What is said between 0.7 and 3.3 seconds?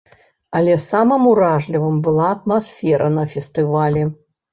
самым уражлівым была атмасфера на